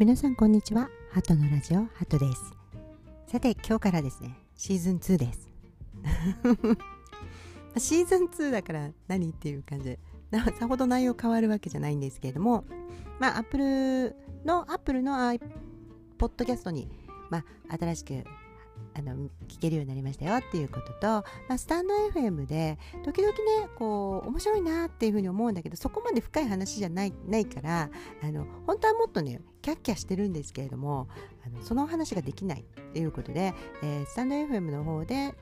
[0.00, 0.88] 皆さんこんにちは。
[1.10, 2.54] ハトのラジオハトです。
[3.26, 5.50] さて今日からですねシーズン2です。
[7.76, 9.84] シーズン2 だから何っていう感じ。
[9.90, 9.98] で
[10.58, 12.64] さほど内容変わるわけじゃないんですけれども
[13.18, 15.12] まあアップルのアップルの
[16.16, 16.88] ポッドキャストに
[17.28, 18.24] まあ新しく
[18.94, 19.14] あの
[19.48, 21.06] 聞けるようになりましたよっていうことと、
[21.48, 27.90] まあ、スタンド FM で時々ねこう面白いなっていうふうに思うんだけどそこまで深い話じゃないないから
[28.22, 31.08] あの本当はもっとねキャッキャしてるんですけれども
[31.46, 35.34] あのその話ができないっていうことで、えー、スタンド FM の方で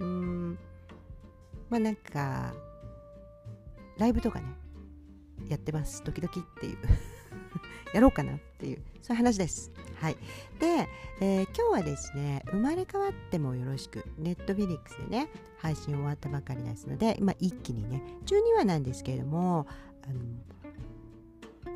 [0.00, 0.58] うん
[1.70, 2.54] まあなんか
[3.98, 4.46] ライブとかね
[5.48, 6.02] やってます。
[6.02, 7.15] 時々っていう。
[7.96, 9.72] やろうかなっていうそういう話です。
[10.02, 10.16] はい、
[10.60, 10.86] で、
[11.22, 19.66] えー、今日はですね生まれ変わってもよろしくネットフィリックスでね配信終わったばかりですので、ま、一気にね12話なんですけれども
[20.04, 20.20] あの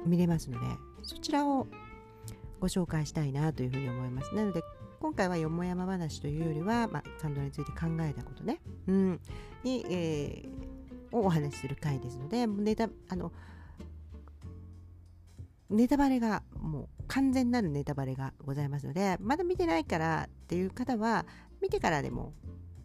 [0.05, 0.67] 見れますので
[1.03, 1.67] そちらを
[2.61, 4.35] ご紹介したいなというふうに思います。
[4.35, 4.63] なので
[5.01, 9.21] 今回はよもやま話というよりは、まあ、感動について考えたことね、うん、
[9.65, 13.33] に、えー、をお話しする回ですのでネタあの
[15.71, 21.25] ネタバレがもう完全なるネタバレがございますのでまだ見てないからっていう方は
[21.63, 22.35] 見てからでも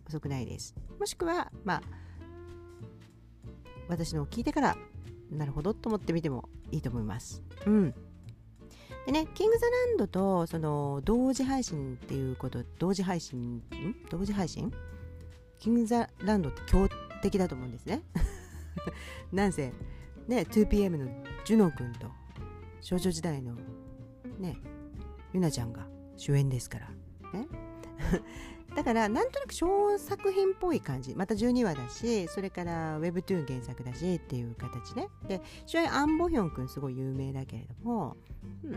[0.08, 0.75] 遅くないです。
[1.00, 1.81] もしくはまあ
[3.88, 4.78] 私のを聞いてから
[5.31, 7.41] なるほどと思ってみてもいいと思います。
[7.66, 7.94] うん。
[9.06, 13.63] でね、キングズランドとその同時配信っていうこと、同時配信、ん？
[14.09, 14.72] 同時配信？
[15.59, 16.89] キングズランドって強
[17.22, 18.02] 敵だと思うんですね。
[19.31, 19.72] なんせ、
[20.28, 21.06] ね、2PM の
[21.45, 22.08] ジュノ君と
[22.81, 23.55] 少女時代の
[24.39, 24.57] ね
[25.33, 25.87] ゆなちゃんが
[26.17, 26.89] 主演ですから。
[27.33, 27.47] ね。
[28.75, 31.15] だからなんとなく小作品っぽい感じ。
[31.15, 35.07] また12話だしそれから Webtoon 原作だしっていう形ね。
[35.27, 38.17] で主演アン・ボヒョン君すごい有名だけれども、
[38.63, 38.72] うん、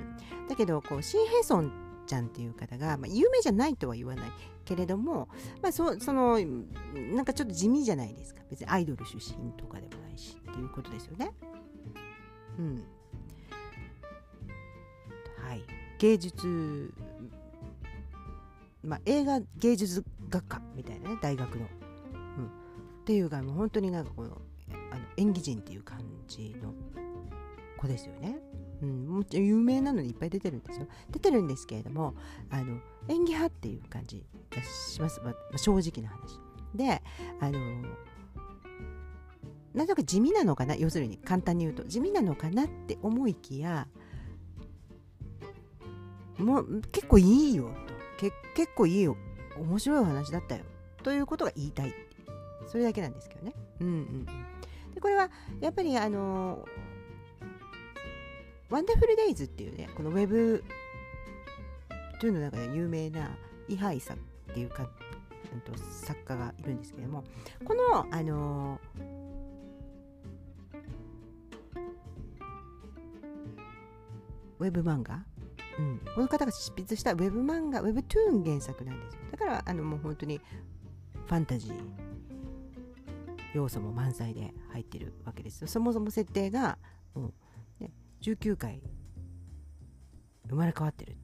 [0.49, 1.73] だけどこうシン・ヘソン
[2.07, 4.31] ちゃんっていう方が、まあ、有名じゃないとは言わない。
[4.65, 5.29] けれども、
[5.63, 6.39] まあ、そその
[6.95, 8.43] なんかちょっと地味じゃないですか。
[8.51, 11.33] 別にアイドル出身とかでもないしっていうことですよね。
[12.59, 12.85] うん。
[15.99, 16.95] 芸術、
[18.85, 21.67] まあ、映画芸術学科みたいなね大学の、
[22.37, 22.49] うん、っ
[23.05, 24.41] ていうかもう本当になんかこの
[24.91, 26.73] あの演技人っていう感じの
[27.77, 28.39] 子ですよね。
[28.81, 30.87] うん、もちろん有名なのにいっぱい出てるんですよ。
[31.11, 32.15] 出てるんですけれども
[32.51, 32.79] あの
[33.09, 36.39] 演技派っていう感じがします、まあ、正直な話。
[36.75, 37.03] で
[37.41, 37.59] あの
[39.75, 40.77] なんとなく地味なのかな？
[40.77, 43.89] 要するに簡単に言うと地味なのかなって思いきや
[46.39, 47.99] もう結構いいよと。
[48.55, 49.17] 結構いいよ
[49.57, 50.65] 面白い話だったよ。
[51.03, 51.95] ということが言いたい。
[52.67, 53.55] それだけなんですけどね。
[53.81, 54.27] うんうん、
[54.95, 56.67] でこれはやっぱりあの
[58.71, 60.65] ワンダフルデイズっていうねこのウェブ
[62.21, 63.31] というの中で有名な
[63.69, 64.21] イハイさんっ
[64.53, 64.89] ていうか、
[65.53, 67.25] うんと、作家がいるんですけども
[67.65, 68.81] このあの
[74.59, 75.25] ウェブ漫画
[75.79, 79.21] うん、この方が執筆したウェブ漫画ウェブトゥーン原作なんですよ。
[79.31, 80.41] だからあのもう本当に
[81.27, 82.09] ファンタジー
[83.55, 86.79] 要素も満載で入ってるわけですそもそも設定が、
[87.15, 87.35] うん。
[87.81, 88.83] ね、19回
[90.49, 91.17] 生まれ変わってる。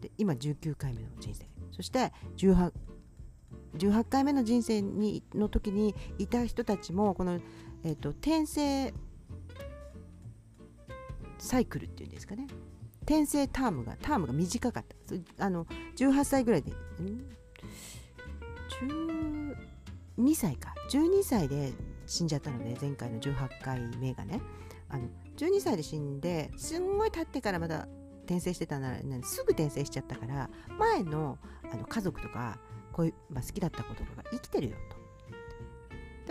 [0.00, 1.46] で今19回目の人生。
[1.70, 2.72] そして 18,
[3.76, 7.40] 18回目の人生にの時にいた人たちもこの、
[7.84, 8.92] えーと転生
[11.38, 12.46] サイクルっていうんですかね。
[13.06, 14.84] 転生タームがタームが短かっ
[15.36, 15.46] た。
[15.46, 15.64] あの
[15.96, 16.72] 18歳ぐらいで。
[18.82, 20.74] 12歳か。
[20.90, 21.72] 12歳で
[22.06, 24.40] 死んじゃったので前回の18回目がね。
[24.88, 27.88] あの12歳で死んですんごい経ってからまた
[28.24, 31.38] 転生してたならすぐ転生しちゃったから前の
[31.72, 32.58] あの家族とか
[32.92, 34.95] こういう、まあ、好きだった子とかが生きてるよと。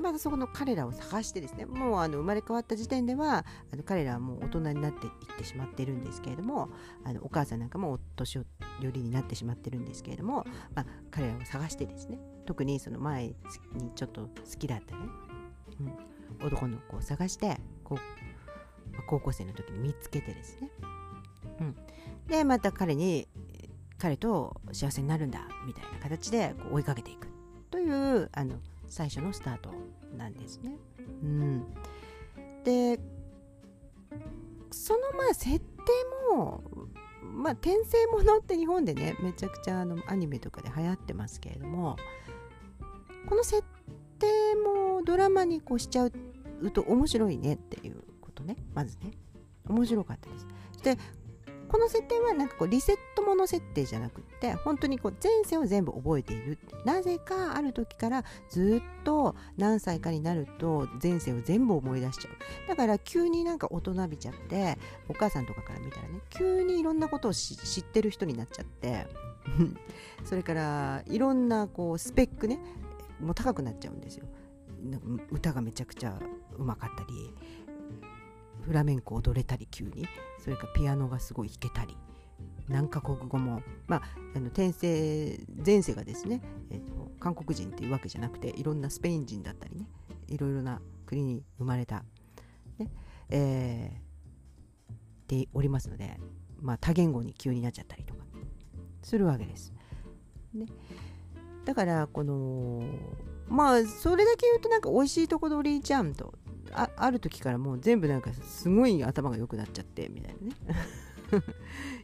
[0.05, 3.43] またそこの彼らを探してですねもうあの生まれ変わった時点では
[3.73, 6.69] あの彼らはもう大人になっていってしまってるんですけれども
[7.03, 8.43] あのお母さんなんかもお年寄
[8.91, 13.35] りになってしまってるんですけれども、まあ、彼らを探してですね特にその前に
[13.95, 14.29] ちょっと好
[14.59, 15.01] きだったね、
[16.41, 20.69] うん、男の子を探してこう、まあ、高校生の時に見つけてですね、
[21.61, 21.75] うん、
[22.27, 23.27] でまた彼に
[23.97, 27.27] 彼と幸せになるんだみたいな形でこう追いかけていく
[27.71, 28.55] というあの
[28.89, 29.71] 最初のスタート
[30.17, 30.77] なんですね。
[31.23, 31.63] うん、
[32.63, 32.99] で
[34.71, 35.65] そのまあ設定
[36.35, 36.63] も
[37.21, 41.97] まあ転生ものって日本でねめちゃくちゃあのアニメとかで流行ってますけれども
[43.27, 43.63] この設
[44.19, 49.11] 定もドラマにこうしちゃうと面白いねっていうことねまずね
[49.67, 50.47] 面白かったです。
[50.83, 50.97] で
[51.75, 62.69] この設定はなんかこうリセットもの設定じゃなくって本当にこう前世を全部覚えているなぜかある時からずっと何歳かになると前世を全部思い出しちゃう。
[62.69, 64.77] だから急になんか大人びちゃって
[65.09, 69.05] お母さんとかから見たらね急にいろんなことを知ってる人になっちゃって
[70.23, 72.57] それからいろんなこうスペックね
[73.19, 74.25] もう高くなっちゃうんですよ。
[75.29, 76.17] 歌がめちゃくちゃ
[76.57, 77.33] うまかったり
[78.65, 80.07] フラメンコ踊れたり急に。
[80.39, 81.95] それからピアノがすごい弾けたり。
[82.67, 84.01] 何カ国語も、まあ、
[84.35, 86.41] あの転生前世がですね、
[86.71, 89.87] えーと、韓国人っていうわけじゃなくていろんなスペイン人だったりね
[90.27, 92.03] いろいろな国に生まれた、
[92.79, 92.89] ね
[93.29, 96.19] えー、でおりますので、
[96.59, 98.25] まあ、多言語に急になっちゃったりとか。
[99.03, 99.71] するわけです。
[100.55, 100.65] ね、
[101.65, 102.81] だからこの
[103.47, 106.33] まあそれだけ言うとなんか美味しいとこ取りちゃんと
[106.75, 110.75] あある時からもう全部なんかすごい頭が良くなっちゃってみたいなね。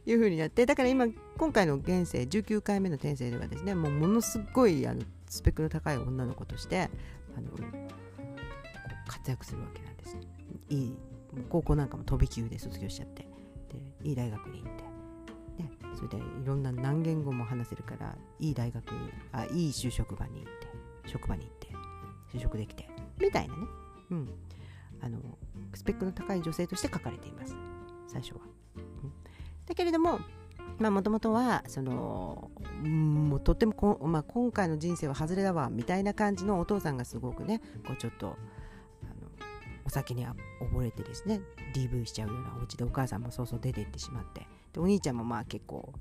[0.04, 1.06] いう風になってだから今
[1.38, 6.90] 今回の現世19回目の転生ではですねもうものすごいあのスペックの高い女の子として
[7.36, 7.50] あの
[9.06, 10.16] 活躍するわけなんです。
[10.68, 10.96] いい
[11.48, 13.22] 高校なんかも飛び級で卒業しちゃって
[14.02, 14.72] でいい大学に行っ
[15.56, 18.84] て、ね、それでいろんな何言語も話せるからいい大学
[19.32, 21.68] あいい就職場に行って職場に行って
[22.36, 22.88] 就職できて
[23.20, 23.62] みたいなね、
[24.10, 24.28] うん、
[25.02, 25.18] あの
[25.74, 27.56] スペックの高い女性として書かれています
[28.06, 28.40] 最初は。
[28.76, 29.12] うん、
[29.66, 30.20] だけれども
[30.78, 32.50] もともとはその
[32.82, 38.36] もうとってもこ、まあ、今回の人生は外れだわみたいな感じのお父さんがすごくねこうちょっと
[39.02, 39.28] あの
[39.84, 41.40] お酒に溺れてですね
[41.74, 45.92] DV しちゃうようなお家でお母さんもそうそう出ていってしまってでお兄ちゃんもまあ結構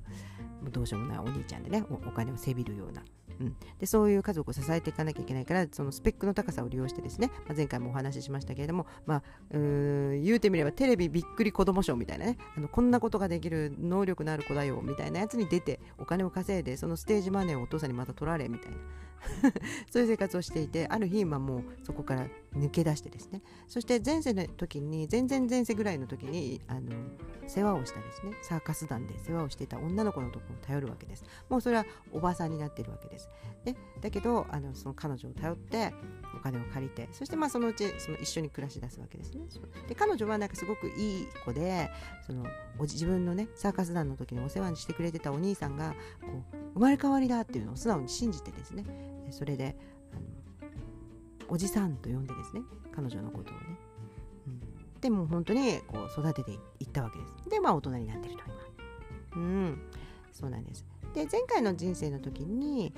[0.71, 3.03] どうしようもないお兄ちゃんでねお金をせびるような
[3.42, 18.78] うん、でそういう家族を支えていかなきゃいけないからそのスペックの高さを利用してですね、まあ、前回もお話ししましたけれども、まあ、うん言うてみればテレビびっくり子供賞みたいなねあのこんなことができる能力のある子だよみたいなやつに出てお金を稼いでそのステージマネーをお父さんにまた取られみたいな。
[19.92, 23.42] そういう生活をしていてある日、まあ、もうそこから抜け出してですね。
[23.68, 26.92] そして前世の時に全然前世ぐらいの時にあの
[27.48, 28.34] 世話をしたですね。
[28.42, 31.24] サーカス団で世話をしていた女の子のところを頼るわけです。
[31.50, 33.30] もうそれはおばさんになってるわけです。
[33.64, 35.94] でだけどあのその彼女を頼って
[36.36, 39.42] お金を借りてそしてまあそのうちその一緒に暮らし出すわけですね。
[39.88, 41.90] で彼女はなんかすごくいい子で
[42.26, 42.46] その
[42.80, 48.86] お自分のねサーカス団の時にお世話にしてくれてたお兄さんがこう生まれ変わりだっていうのを素直に信じてですね。
[49.30, 49.75] それで
[50.12, 50.22] あの
[51.50, 52.62] おじさんと呼んでですね
[52.96, 53.62] 彼女のことをね、
[54.48, 57.50] うん、でも本当にこう育てていったわけです。
[57.50, 58.42] でまあ大人になってると
[59.34, 59.42] 今。
[59.42, 59.81] うん。
[60.31, 60.86] そうなんです。
[61.13, 62.94] で前回の人生の時に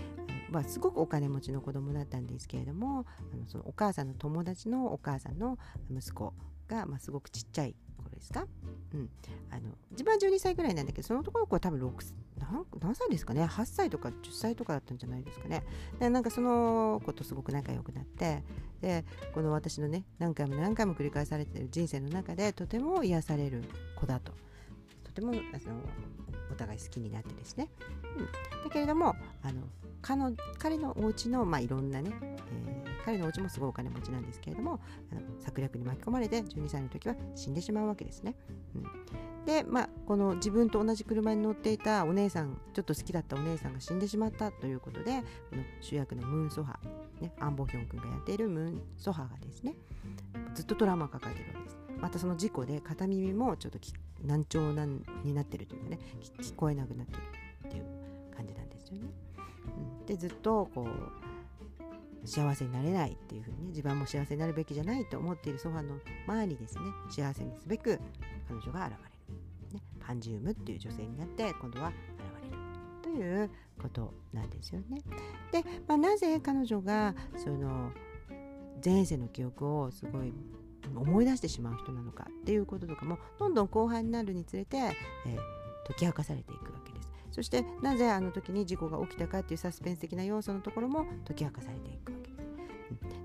[0.54, 5.58] まあ、すごくお金持ちの子供だったんですけれどもあのそのお母さんの友達のお母さんの
[5.92, 6.32] 息子
[6.68, 8.46] が、まあ、すごくちっちゃい頃ですか、
[8.94, 9.10] うん、
[9.50, 15.64] あの自分は12歳ぐらいなんだけどその男の子は多分6何歳ですかね？8歳とか10歳とかだったんじゃないですかね。
[16.00, 18.44] でなんかその子とすごく仲良くなって
[18.82, 23.64] でこの私のね何回も何回も繰り返されてる人生の中でとても癒される
[23.96, 24.34] 子だと。
[25.14, 25.42] とてもあの
[26.52, 27.70] お互い好きになってですね、
[28.18, 28.26] うん、
[28.64, 29.62] だけれどもあの
[30.02, 34.80] 彼の彼のお家のまあいろんなね、えー、彼のお家もすごいお金持ちなんですけれども
[35.12, 38.36] あの策略に巻き込まれて12歳の時は死んでしまうわけですね、
[38.76, 46.80] うん、でまあこの自分と同じ車に乗っていたお姉さんちょっと好きだったお姉さんが死んでしまったということでこの主役のムーン・ソハ、
[47.22, 49.76] ね、アン・ボヒョン君がやっているムーン・ソハがですね
[50.54, 51.83] ずっとトラウマを抱えているわけです。
[52.04, 53.80] またその事故で片耳もちょっと
[54.26, 56.00] 難聴なんになってるというかね
[56.42, 57.22] 聞こえなくなってる
[57.70, 57.86] っていう
[58.36, 59.08] 感じなんですよね。
[60.02, 65.96] うん、でずっとこう幸せになれないっていうふうにね自分も幸せになるべきじゃないと思っているソファの
[66.28, 67.98] 前にですね幸せにすべく
[68.50, 69.36] 彼女が現れ
[69.70, 71.96] る、ね、パンジウムっていう女性になって今度は現
[72.44, 72.58] れる
[73.02, 73.50] という
[73.82, 75.02] ことなんですよね。
[75.54, 77.94] で、まあ、なぜ彼女がその
[78.84, 80.34] 前世の記憶をすごい
[80.90, 84.94] 思い出してしまう人なのかっていうこととかもどんどん後半になるにつれて、えー、
[85.88, 87.12] 解き明かされていくわけです。
[87.32, 92.44] そしてなぜあの時に事故が起きたかっていうサスペンス的な要素のところも解き明かされていくわけです。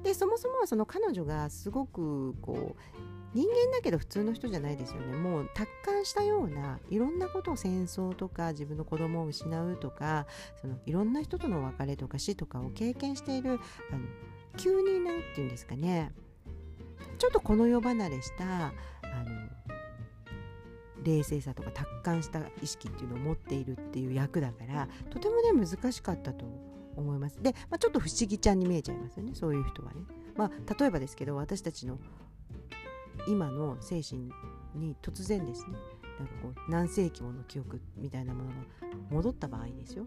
[0.02, 2.98] でそもそもはその彼女がすごくこう
[3.34, 10.26] 人間だけど普通の人じゃないですよねもう達観したようないろんなことを戦争とか自分の子供を失うとか
[10.60, 13.60] そのいろんな人との別れとか死とかを経験している
[13.92, 14.00] あの
[14.56, 16.12] 急に何て言うんですかね
[17.18, 18.72] ちょっとこの世離れしたあ
[19.24, 19.48] の
[21.04, 26.44] 冷静さとか達観した意識っていうのを持っているっていう役だからとてもね難しかったと
[26.96, 27.40] 思います。
[27.40, 30.00] で、まあ、ちょっと不思議ちゃんに見えちゃいますよねそういう人はね。
[30.36, 31.98] まあ、例えばですけど私たちの
[33.26, 34.30] 今の精神
[34.74, 35.76] に突然ですね
[36.18, 38.54] なんかこう何世紀もの記憶みたいなものが
[39.10, 40.06] 戻った場合ですよ。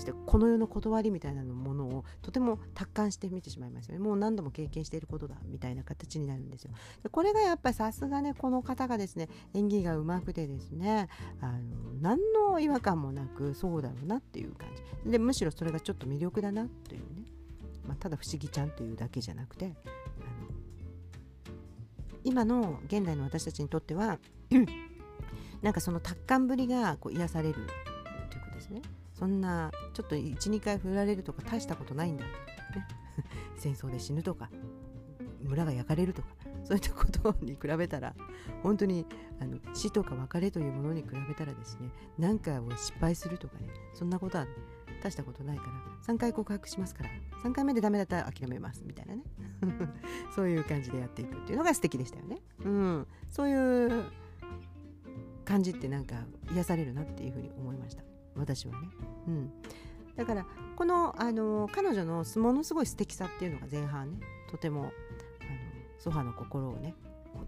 [0.00, 4.00] してこの世の断りみたいなものをとても達観して見てしまいますよね。
[4.00, 6.72] もう何度も経験していることだみたいな形になるんですよ。
[7.02, 11.08] でこれがやっぱりさすがねこの方がですね演技がうまくてですね
[11.40, 11.58] あの
[12.00, 14.68] 何の違和感もなくそうだろうなっていう感
[15.04, 15.10] じ。
[15.10, 17.24] でむしろそれがちょっと魅力だなというね、
[17.86, 19.72] まあ、ただ不思議ちゃんというだけじゃなくてあの
[22.24, 24.18] 今の現代の私たちにとっては
[25.62, 27.66] なんかその達観ぶりがこう癒されるという
[28.42, 28.82] ことですね。
[29.20, 32.30] そんなちょっと12回振られるとか大したことないんだ、ね、
[33.56, 34.48] 戦争で死ぬとか
[35.42, 36.28] 村が焼かれるとか
[36.64, 38.14] そういったことに比べたら
[38.62, 39.06] 本当に
[39.38, 44.46] あの死とか別れというものに比べたらですね何かを失敗するとかねそんなことは
[45.02, 47.10] 大したことないから3回告白しますから
[47.44, 49.22] 3回目でダメだったら諦めますみたいなね
[50.34, 52.40] そういう感じでやっていくっていうのが素敵でしたよね。
[52.64, 54.04] うん、そういう
[55.44, 58.09] 感じってなんか癒されるなっていうふうに思いました。
[58.36, 58.88] 私はね。
[59.28, 59.52] うん、
[60.16, 60.46] だから
[60.76, 64.20] このあの彼女のものすごい素敵さっていうのが前半ね
[64.50, 64.90] とてもあの
[65.98, 66.94] ソファの心をね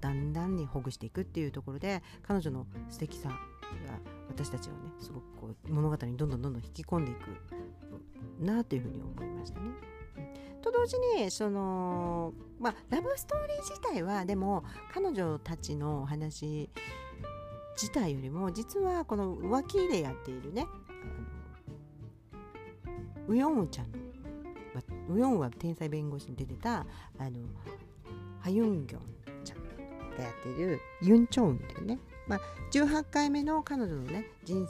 [0.00, 3.36] だんだんにほぐしていくっていうところで彼女の素敵さが
[4.28, 9.66] 私たちをねすごくこう物語にどんどんどんどん引き込んでいくなというふうに思いましたね。
[10.62, 16.70] と同時にその、まあ、ラブストーリー自体はでも彼女たちのお話
[17.74, 20.66] 自体よりも実はこの脇でやっているね
[23.28, 23.86] ウヨンウちゃん
[25.08, 26.86] ウヨンは天才弁護士に出てた
[27.18, 27.30] あの
[28.40, 29.00] ハユンギョン
[29.44, 29.58] ちゃん
[30.16, 32.40] がやっているユン・チョウンっていうね、まあ、
[32.72, 34.66] 18回目の彼女のね人あの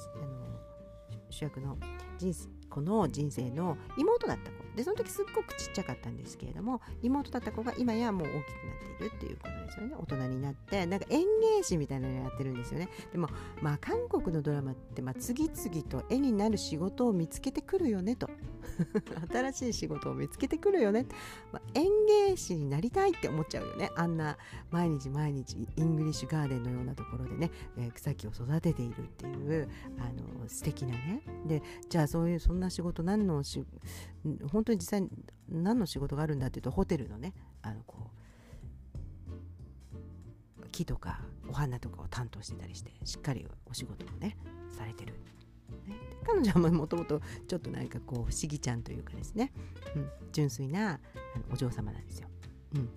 [1.30, 1.76] 主役の
[2.18, 2.34] 人
[2.68, 9.94] この人生の妹だった子でその時すっごくちっちゃかったんですけれども妹だった子が今やもう大きくなっているっていうことですよね。
[9.98, 12.88] 大人になってなんか園芸師みたいなのやってるんですよね。
[13.10, 13.28] でも
[13.60, 18.30] まあ韓国のドラマってまあ次々と絵になる仕事を見つけてくるよねと。
[19.32, 21.06] 新しい仕事を見つけてくるよね、
[21.52, 21.86] まあ、園
[22.28, 23.90] 芸師になりたいって思っちゃうよね。
[23.96, 24.38] あんな
[24.70, 31.22] 毎日毎日イングリッシュガーデンのようなところでね、えー、草木を育てているっていうあの素敵なね。
[31.46, 33.64] でじゃあそういうそんな仕事何のし
[34.50, 35.08] 本当に実際
[35.48, 38.22] 何の仕事があるんだっていうとホテルのねあのこう
[40.70, 44.36] 木とかお花とかを担当してたりしてしっかりお仕事もね
[44.70, 45.14] されてる、
[46.24, 49.52] 彼女はもともとちょっとなんかこう不思議ちゃんというかですね、
[49.96, 51.00] うん、純粋な
[51.52, 52.28] お嬢様なんですよ。
[52.74, 52.88] うん。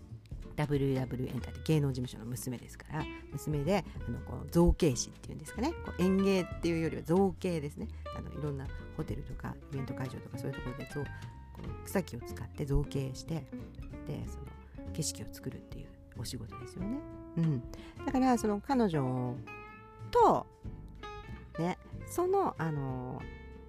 [0.55, 3.03] WW エンターで芸能事務所の娘ですから
[3.33, 5.73] 娘であのこう造形師っていうんですかね。
[5.85, 7.87] こう園芸っていうよりは造形ですね。
[8.17, 8.65] あのいろんな
[8.95, 11.03] ホテルとかイベント会場とかそういうところで造
[11.85, 13.45] 草木を使って造形して
[14.07, 16.99] でその景色を作るっていうお仕事ですよね。
[17.37, 17.63] うん、
[18.05, 19.35] だからその彼女
[20.11, 20.47] と
[21.59, 21.77] ね
[22.15, 23.21] そのあの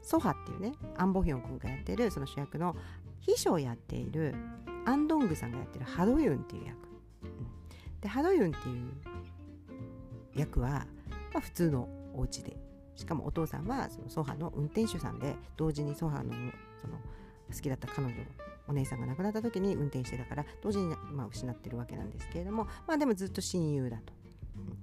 [0.02, 2.76] ソハっていうねアン・ボヒョン君がやってるその主役の
[3.18, 4.36] 秘書をやっている
[4.84, 6.76] アンドングさんがやってるハドユンっていう役、
[7.24, 8.92] うん、でハドユンっていう
[10.36, 12.56] 役は、まあ、普通のお家で。
[12.94, 16.32] しかもお父さんはそのソハの運転手さんで同時にソハの
[16.80, 16.94] その
[17.52, 18.14] 好きだった彼女
[18.68, 24.14] お姉さんが亡くなった時に運転してたから同時に、まあ、失ってるわけなんですけれどもまあでもずっと親友だと。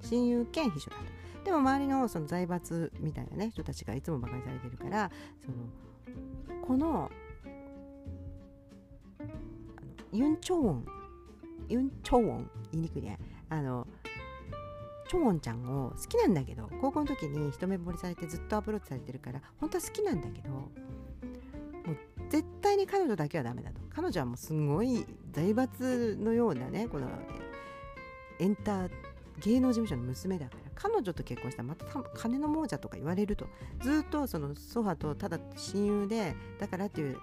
[0.03, 1.03] 親友兼秘書だと。
[1.43, 5.11] でも周りのその財閥みたいなね人たちがいつも馬鹿にされてるから
[5.45, 5.57] その
[6.65, 7.11] この
[10.11, 10.85] ユン・チョウォン
[11.69, 13.17] ユン・チョウォン言いにくいね。
[13.49, 13.87] あの
[15.09, 20.69] チョウォンちゃんを好きなんだけど高校の時に一目惚れされてずっとアプローチされてるから本当は好きなんだけどもう
[22.29, 23.81] 絶対に彼女だけはダメだと。
[23.89, 27.07] 彼女はもうすごい財閥のようなねこの
[28.39, 28.91] エンター
[29.41, 30.62] 芸能事務所の娘だから。
[30.83, 33.47] 彼女と結婚したらまた金の亡者とか言われると。
[33.81, 37.17] ずっとそのソファとただ親友でだからっていう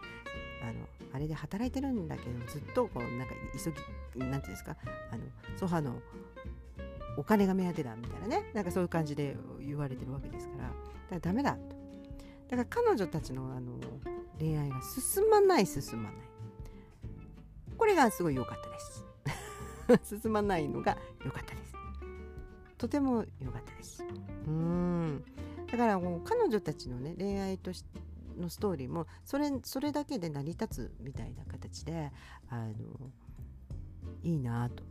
[0.62, 3.70] あのあれで働いてるんだけどずっとこうなんか急
[4.18, 4.76] ぎなんていうんですか
[5.12, 5.22] あの
[5.58, 6.00] ソファの
[7.18, 8.50] お金が目当てだみたいなね。
[8.54, 10.62] なんかそういう感じで言われてるわけですから。
[10.64, 10.74] だか
[11.10, 11.58] らダメだと。
[12.48, 13.74] だから彼女たちのあの
[14.38, 16.22] 恋愛が進まない進まない。
[17.76, 19.04] これがすごい良かったです。
[20.22, 20.96] 進まないのが
[22.80, 24.02] とても良かったです。
[24.46, 25.22] うん。
[25.70, 28.00] だからもう彼女たちのね恋愛として
[28.40, 32.10] のストーリーもそれそれだけで成り立つみたいな形で
[32.48, 32.72] あの
[34.22, 34.82] いいなと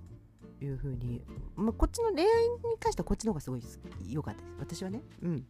[0.64, 1.24] いうふうに、
[1.56, 3.64] まあ、こっちの恋愛に関してはこっちの方がすごい
[4.08, 4.82] 良かったです。
[4.82, 5.02] 私はね。
[5.24, 5.46] うん。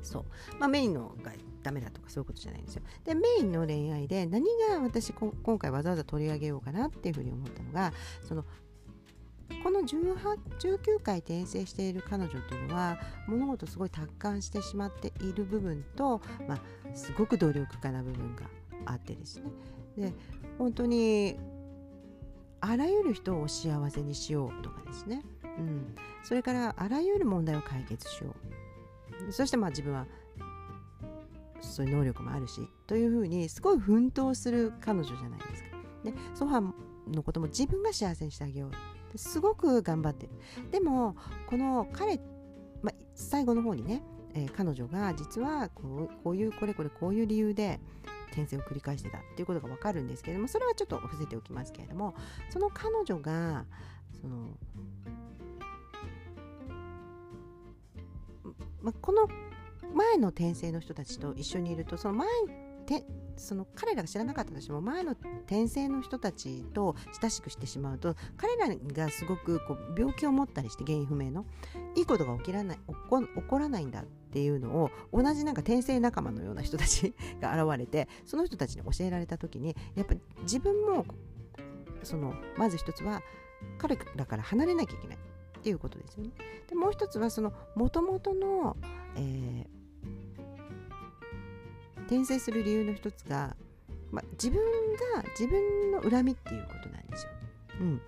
[0.00, 0.24] そう。
[0.60, 1.32] まあメインのが
[1.64, 2.82] ダメだとかそういうことじゃないんですよ。
[3.04, 8.44] でメインの恋愛で何が私今回わざわざ取り上げようかなっていうふうに思ったのがその
[9.62, 16.58] この19回転生している彼女というのは物事すごい達観してしまっている部分と、まあ、
[16.94, 18.42] すごく努力家な部分が
[18.86, 19.50] あってですね。
[19.96, 20.12] で
[20.58, 21.36] 本当に
[22.60, 28.34] あらゆる人を幸せにしようとかですね、うん、それからあらゆる問題を解決しよ
[29.28, 29.32] う。
[29.32, 30.06] そしてまあ自分は
[31.60, 35.68] そういう能力もあるしというふうにすごい奮闘する彼女じゃないですか。
[36.04, 36.72] でソファ
[37.08, 38.97] のことも自分が幸せにしてあげよう。
[39.18, 40.32] すごく頑張ってる。
[40.70, 42.20] でもこの彼、
[42.82, 44.02] ま、最後の方にね、
[44.34, 47.80] えー、彼女が実はこうこういうこれこれこういう理由で
[48.30, 52.14] 転生を繰り返してたっていうことが分かるんですけれどもそれはちょっと伏せておきますけれども
[52.50, 53.64] その彼女が
[54.20, 54.56] その、
[58.82, 59.28] ま、この
[59.94, 62.28] 前の転生の人たちと一緒にいるとその前
[62.88, 63.04] て
[63.36, 71.44] その彼らが知らなかったとしても前の転生の人たちと親しくしてしまうと彼らがすごくこう病気を持ったりして原因不明の
[71.94, 81.04] いいことが起きらない起こ起こらないんだっていうのを同じなんか転生仲間のような人たち が現れてその人たちに教えられた時にやっぱ自分も
[82.02, 83.22] そのまず一つは
[83.76, 86.30] 彼らから離れなきゃいけないっていうことですよね。
[86.68, 88.76] でもう一つはその元々の、
[89.16, 89.77] えー
[92.08, 93.54] 転生する理由の一つが、
[94.10, 94.58] ま、自分
[95.14, 97.30] が自分の恨みっていうことなんですよ。
[97.80, 98.00] うん、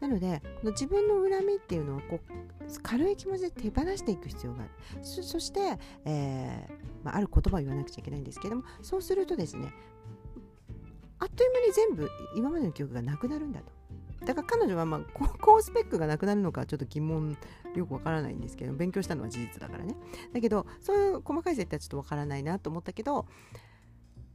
[0.00, 4.70] なのでこの自分の恨みっていうのをこう軽い気持ちで手放していく必要がある。
[5.02, 9.72] そそして、えーまあ、ある言葉を言わなくちゃいけないんですけどもそうするとですね
[11.18, 13.77] あっという間に全部今までの記憶がなくなるんだと。
[14.24, 15.00] だから彼女は、まあ、
[15.40, 17.36] 高 スペックがなくなるのかちょっと疑問
[17.74, 19.94] よくわからないんですけど勉強したのは事実だからね。
[20.32, 23.26] だけどそういう細かい設定はちょっとわからないなと思ったけど、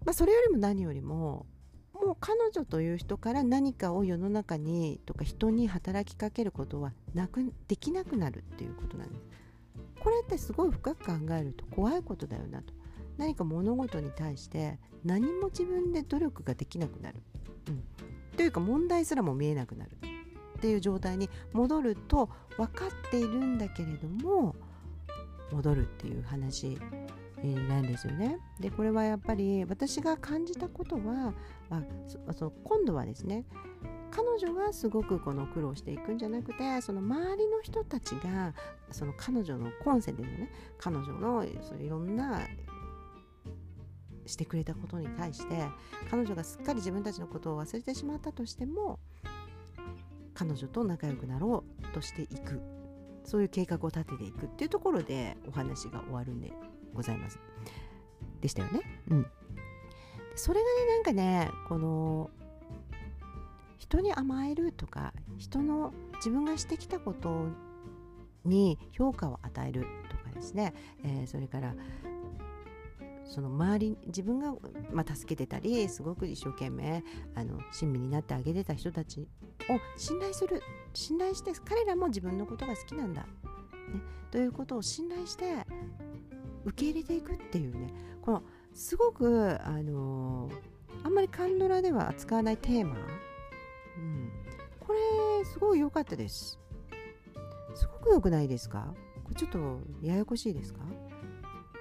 [0.05, 1.45] まあ、それよりも何よりも
[1.93, 9.21] もう彼女という人から何かを世の中にとか人に働きかけることはなくできなくなるっていうことなんです。
[9.99, 12.73] これってすごい深く考えると怖いことだよなと。
[13.17, 17.21] 何か物事に対して何も自分で努力ができなくなる、
[17.67, 17.83] うん、
[18.35, 19.91] というか問題すらも見えなくなる
[20.57, 24.55] っていう状態に戻ると分かっているんだけれども
[25.51, 26.77] 戻るっていう話
[27.43, 28.39] なんですよね。
[28.59, 31.33] でこれはやっぱり私が感じたことは
[31.69, 31.83] あ
[32.33, 33.43] そ今度はですね
[34.11, 38.53] 彼女がすごくこの苦労していくんじゃなくてその周りの人たちが
[38.91, 42.41] その彼女の今世でのね彼女のそいろんな
[44.25, 45.67] してくれたことに対して
[46.09, 48.99] 彼女がすっかり自分たちのことを忘れてしまったとしても
[50.33, 52.61] 彼女と仲良くなろうとしていく
[53.23, 56.51] そういう計画を立てていくっていうところでお話が終わるんで
[56.93, 57.39] ございます。
[58.41, 58.81] でしたよね？
[59.09, 59.27] うん。
[60.35, 62.29] それがねなんかねこの
[63.77, 67.47] 人に甘えるとか人の自分がしてきたこと
[68.43, 71.75] に評価を与えるとかですね、えー、それから
[73.25, 74.53] その周り自分が、
[74.91, 77.03] まあ、助けてたりすごく一生懸命
[77.35, 80.61] あの親身になってあげてた人たちを信頼する
[80.93, 83.27] 信頼して彼らも自分のことが好きなんだ、ね、
[84.29, 85.65] ということを信頼して
[86.65, 87.87] 受け入れていくっていうね。
[88.21, 90.49] このすごくあの
[91.03, 94.31] あんまりカンドラでは扱わないテーマ、うん、
[94.79, 96.59] これすごい良かったです。
[97.75, 98.93] すごく良くないですか？
[99.23, 100.79] これちょっとややこしいですか？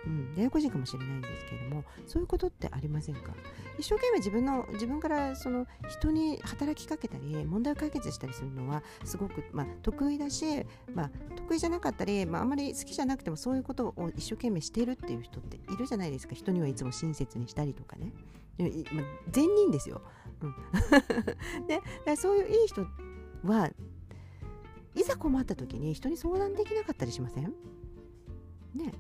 [0.07, 3.33] うん、ややこしいかもしれないんですけれどもそういうことってありませんか？
[3.79, 16.35] 一生懸命自分の自分からその人に働きかけたり問題を解決したりするのはすごく、まあ、得意だし、まあ、得意じゃなかったり、まあ、あまり好きじゃなくてもそういうことを一生懸命しているっていう人っているじゃないですか。
[16.35, 18.13] 人にはいつも親切にしたりとかね、
[18.59, 20.03] まあ、善人ですよ、
[20.43, 20.55] うん、
[22.07, 22.87] でそういういい人
[23.45, 23.71] は
[24.95, 27.55] いざ困った時に人に相談できなかったりしません？
[28.75, 28.93] ね。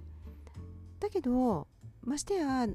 [1.02, 1.66] だけど
[2.04, 2.66] ましてや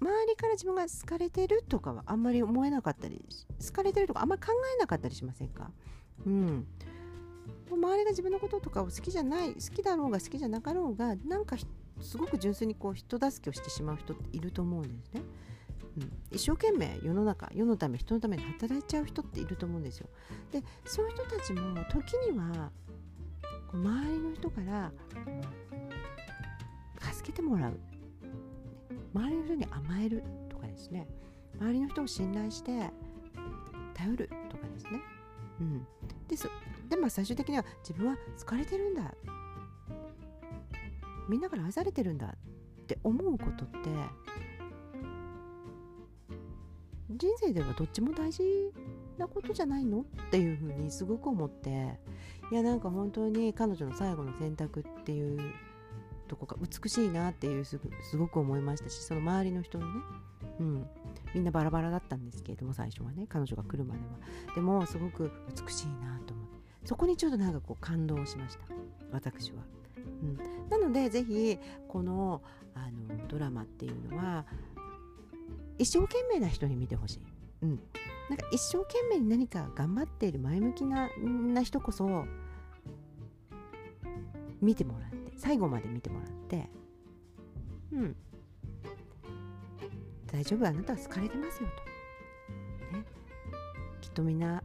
[0.00, 3.24] 周りから自分が好かれてるとかはあんまり思えなかったり
[3.66, 5.70] 好かれてるとかあんまり考えなかったりしませんか？
[6.24, 6.66] うん
[7.70, 11.56] 周りが自分のこととかを好きじゃない好きだろうが好きじゃなかろうがなんか
[12.00, 15.22] すごく純粋にこう人助けをしてしまう人っていると思うんですね。
[15.98, 20.08] うん、一生懸命世の中世のため人のために働いちゃう人っていると思うんですよ。
[20.52, 22.70] でそういう人たちも時には
[23.72, 24.92] 周りの人から
[27.00, 27.80] 助けてもらう。
[29.14, 31.06] 周りの人に甘えるとかですね。
[31.58, 32.90] 周りの人を信頼して
[33.94, 35.00] 頼るとかですね。
[35.60, 35.86] うん。
[36.28, 36.48] です。
[36.88, 39.14] でまあ最終的には自分は疲れてるんだ。
[41.30, 43.88] みんなから愛されてるんだって思うことって
[47.10, 48.42] 人生ではどっちも大事
[49.16, 52.00] なことじゃないのっていうふうにすごく思って
[52.50, 55.38] いやなんか本当に彼女の最後の選択っていう
[56.30, 57.80] とこが美しいなっていうす
[58.16, 60.00] ごく思いましたしその周りの人のね、
[60.60, 60.86] うん、
[61.34, 64.54] みんなバラバラだったんですけれども最初はね彼女が来るまでは。
[64.54, 66.60] でもすごく美しいなと思って。
[66.84, 68.60] そこにちょっとなんかこう感動しました。
[69.10, 69.64] 私は。
[69.96, 70.38] うん、
[70.70, 72.42] なのでぜひこの
[72.76, 74.46] あのドラマっていうのは
[75.78, 77.20] 一生懸命な人に見てほしい。
[77.62, 77.80] うん、
[78.28, 82.24] なんか一生懸命に何か頑張っている前向きなな人こそ
[84.60, 86.68] 見てもらって最後まで見てもらって
[87.92, 88.16] うん。
[90.30, 91.68] 大丈夫あなたは好かれてますよ
[92.90, 93.04] と、ね、
[94.00, 94.62] きっとみんな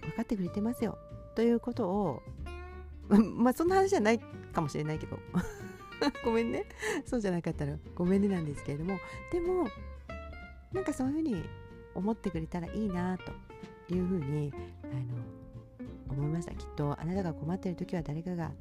[0.00, 0.98] 分かってくれてますよ。
[1.34, 2.22] ということを
[3.36, 4.18] まあそんな話じゃない
[4.52, 5.18] かもしれないけど。
[6.24, 6.64] ごめんね。
[7.04, 8.98] そうじゃなかったらごめんねなんですけれども。
[9.30, 9.68] でも
[10.72, 11.44] なんかそういうふうに
[11.94, 14.52] 思ってくれたらいいなというふうに
[14.82, 16.54] あの思いました。
[16.54, 18.52] きっとあなたが困ってる時は誰かが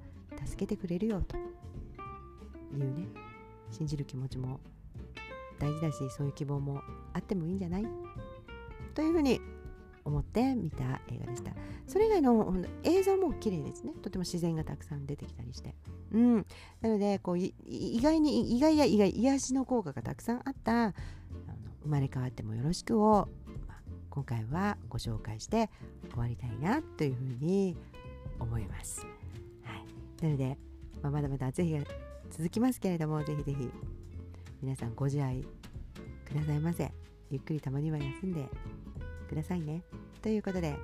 [0.45, 1.37] 助けてくれるよと。
[1.37, 1.39] い
[2.81, 3.07] うね。
[3.71, 4.59] 信じる気持ちも
[5.59, 6.81] 大事だしそういう希望も
[7.13, 7.87] あってもいいんじゃない？
[8.93, 9.41] というふうに
[10.03, 11.51] 思って見た映画でした。
[11.87, 13.93] それ以外の映像も綺麗ですね。
[14.01, 15.73] とても自然がたくさん出てきたりして。
[16.11, 16.45] うん。
[16.81, 17.53] なのでこう意
[18.01, 20.93] 外に意外や意外癒しの効果がたくさんあったあの
[21.83, 23.27] 生まれ変わってもよろしくを、
[23.67, 25.69] まあ、今回はご紹介して
[26.11, 27.75] 終わりたいなというふうに
[28.39, 29.05] 思います、
[30.21, 30.57] なので、
[31.01, 31.79] まあ、まだまだ是非
[32.31, 33.69] 続きますけれどもぜひぜひ
[34.61, 35.45] 皆さんご自愛
[36.27, 36.91] くださいませ。
[37.29, 38.47] ゆっくりたまには休んで
[39.27, 39.83] くださいね。
[40.21, 40.75] ということで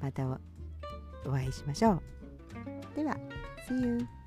[0.00, 0.26] また
[1.24, 2.02] お会いしましょう。
[2.96, 3.16] では
[3.68, 4.21] See you!